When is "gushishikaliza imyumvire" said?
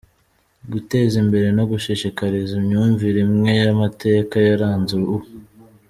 1.71-3.17